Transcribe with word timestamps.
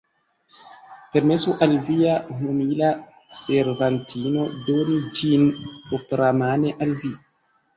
Permesu 1.15 1.51
al 1.65 1.75
via 1.89 2.15
humila 2.39 2.89
servantino 3.41 4.47
doni 4.71 4.99
ĝin 5.21 5.47
propramane 5.91 6.77
al 6.87 6.97
vi. 7.05 7.17